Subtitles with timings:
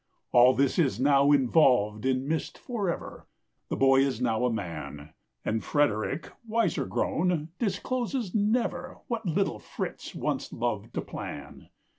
[0.31, 3.27] All this is now involved in mist forever,
[3.69, 5.13] The boy is now a man,
[5.45, 11.69] And Frederick, wiser grown, discloses never What little Fritz once loved to plan.